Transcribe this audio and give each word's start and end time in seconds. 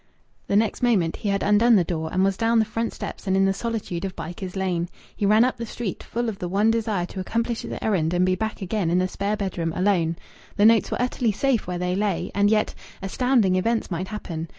The 0.47 0.55
next 0.55 0.81
moment 0.81 1.17
he 1.17 1.29
had 1.29 1.43
undone 1.43 1.75
the 1.75 1.83
door 1.83 2.09
and 2.11 2.23
was 2.23 2.35
down 2.35 2.57
the 2.57 2.65
front 2.65 2.91
steps 2.91 3.27
and 3.27 3.37
in 3.37 3.45
the 3.45 3.53
solitude 3.53 4.03
of 4.03 4.15
Bycars 4.15 4.55
Lane. 4.55 4.89
He 5.15 5.27
ran 5.27 5.43
up 5.45 5.57
the 5.57 5.65
street, 5.67 6.01
full 6.01 6.27
of 6.27 6.39
the 6.39 6.49
one 6.49 6.71
desire 6.71 7.05
to 7.05 7.19
accomplish 7.19 7.61
his 7.61 7.77
errand 7.83 8.11
and 8.15 8.25
be 8.25 8.33
back 8.33 8.63
again 8.63 8.89
in 8.89 8.97
the 8.97 9.07
spare 9.07 9.37
bedroom 9.37 9.71
alone. 9.75 10.15
The 10.55 10.65
notes 10.65 10.89
were 10.89 10.99
utterly 10.99 11.31
safe 11.31 11.67
where 11.67 11.77
they 11.77 11.95
lay, 11.95 12.31
and 12.33 12.49
yet 12.49 12.73
astounding 13.03 13.57
events 13.57 13.91
might 13.91 14.07
happen. 14.07 14.47